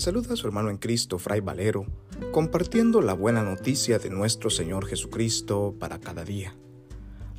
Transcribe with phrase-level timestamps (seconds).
[0.00, 1.84] saluda a su hermano en Cristo, Fray Valero,
[2.30, 6.54] compartiendo la buena noticia de nuestro Señor Jesucristo para cada día.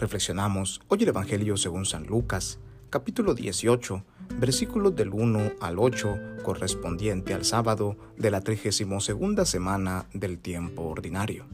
[0.00, 2.58] Reflexionamos hoy el Evangelio según San Lucas,
[2.90, 4.02] capítulo 18,
[4.40, 9.12] versículos del 1 al 8, correspondiente al sábado de la 32
[9.44, 11.46] semana del tiempo ordinario.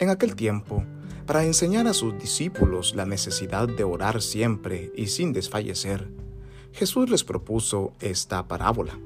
[0.00, 0.82] En aquel tiempo,
[1.26, 6.08] para enseñar a sus discípulos la necesidad de orar siempre y sin desfallecer,
[6.72, 8.98] Jesús les propuso esta parábola.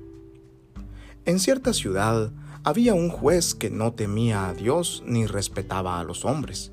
[1.27, 2.33] En cierta ciudad
[2.64, 6.70] había un juez que no temía a Dios ni respetaba a los hombres.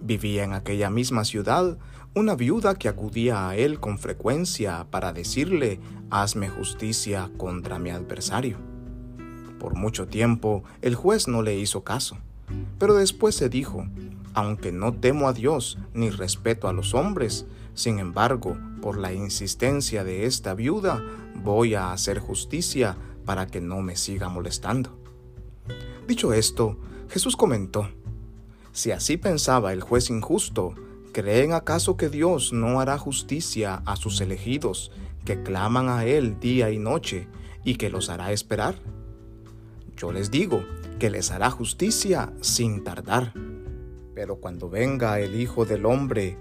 [0.00, 1.76] Vivía en aquella misma ciudad
[2.14, 8.56] una viuda que acudía a él con frecuencia para decirle, hazme justicia contra mi adversario.
[9.60, 12.16] Por mucho tiempo el juez no le hizo caso,
[12.78, 13.86] pero después se dijo,
[14.32, 20.02] aunque no temo a Dios ni respeto a los hombres, sin embargo, por la insistencia
[20.02, 21.02] de esta viuda,
[21.34, 22.96] voy a hacer justicia
[23.26, 24.98] para que no me siga molestando.
[26.08, 26.78] Dicho esto,
[27.10, 27.90] Jesús comentó,
[28.72, 30.74] si así pensaba el juez injusto,
[31.12, 34.92] ¿creen acaso que Dios no hará justicia a sus elegidos
[35.24, 37.26] que claman a Él día y noche
[37.64, 38.76] y que los hará esperar?
[39.96, 40.62] Yo les digo
[40.98, 43.32] que les hará justicia sin tardar.
[44.14, 46.38] Pero cuando venga el Hijo del Hombre,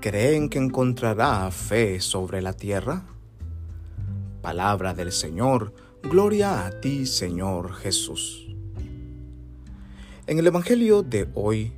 [0.00, 3.06] ¿creen que encontrará fe sobre la tierra?
[4.42, 8.46] Palabra del Señor, Gloria a ti, Señor Jesús.
[10.26, 11.72] En el Evangelio de hoy,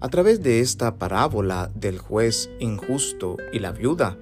[0.00, 4.18] a través de esta parábola del juez injusto y la viuda,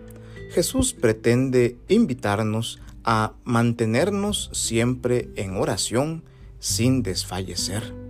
[0.51, 6.25] Jesús pretende invitarnos a mantenernos siempre en oración
[6.61, 8.08] sin desfallecer.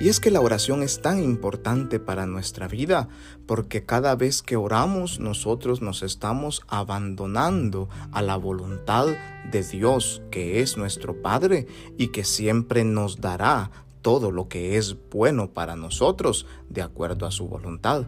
[0.00, 3.08] Y es que la oración es tan importante para nuestra vida
[3.46, 9.08] porque cada vez que oramos nosotros nos estamos abandonando a la voluntad
[9.50, 14.96] de Dios que es nuestro Padre y que siempre nos dará todo lo que es
[15.10, 18.04] bueno para nosotros de acuerdo a su voluntad.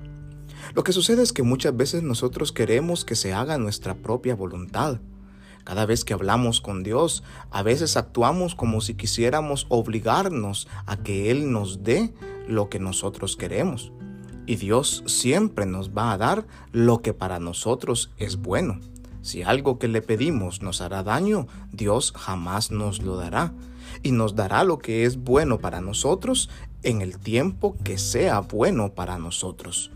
[0.75, 5.01] Lo que sucede es que muchas veces nosotros queremos que se haga nuestra propia voluntad
[5.71, 7.23] cada vez que hablamos con Dios,
[7.53, 12.13] a veces actuamos como si quisiéramos obligarnos a que Él nos dé
[12.49, 13.93] lo que nosotros queremos.
[14.47, 18.81] Y Dios siempre nos va a dar lo que para nosotros es bueno.
[19.23, 23.55] Si algo que le pedimos nos hará daño, Dios jamás nos lo dará.
[24.03, 26.51] Y nos dará lo que es bueno para nosotros
[26.83, 29.93] en el tiempo que sea bueno para nosotros.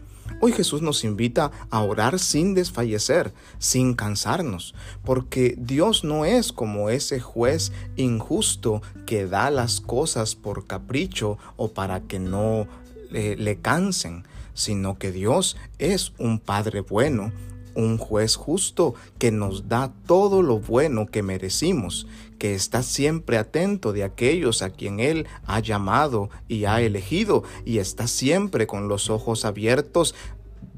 [0.46, 6.90] Hoy Jesús nos invita a orar sin desfallecer, sin cansarnos, porque Dios no es como
[6.90, 12.66] ese juez injusto que da las cosas por capricho o para que no
[13.10, 17.32] le, cansen, sino que Dios es un Padre bueno,
[17.74, 22.06] un juez justo que nos da todo lo bueno que merecimos,
[22.38, 27.78] que está siempre atento de aquellos a quien Él ha llamado y ha elegido, y
[27.78, 30.14] está siempre con los ojos abiertos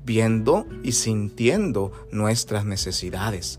[0.05, 3.59] viendo y sintiendo nuestras necesidades.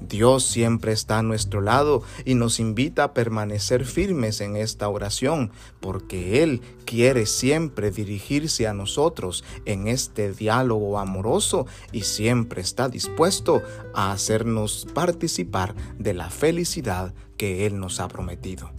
[0.00, 5.50] Dios siempre está a nuestro lado y nos invita a permanecer firmes en esta oración,
[5.80, 13.62] porque Él quiere siempre dirigirse a nosotros en este diálogo amoroso y siempre está dispuesto
[13.94, 18.70] a hacernos participar de la felicidad que Él nos ha prometido.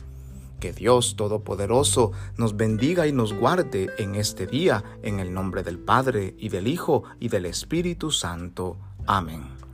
[0.59, 5.79] Que Dios Todopoderoso nos bendiga y nos guarde en este día, en el nombre del
[5.79, 8.77] Padre y del Hijo y del Espíritu Santo.
[9.05, 9.68] Amén.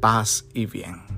[0.00, 1.17] Paz y bien.